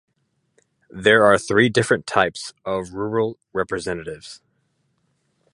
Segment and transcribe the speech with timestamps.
[0.89, 4.41] There are three different types of rural representatives.